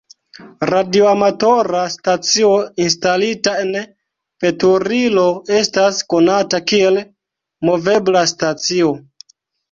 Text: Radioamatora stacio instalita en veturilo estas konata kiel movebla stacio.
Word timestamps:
Radioamatora 0.67 1.81
stacio 1.95 2.47
instalita 2.85 3.53
en 3.65 3.75
veturilo 4.45 5.25
estas 5.57 5.99
konata 6.13 6.61
kiel 6.73 6.97
movebla 7.71 8.25
stacio. 8.33 8.91